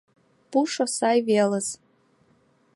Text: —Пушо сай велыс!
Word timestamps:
—Пушо 0.51 0.85
сай 0.97 1.17
велыс! 1.27 1.67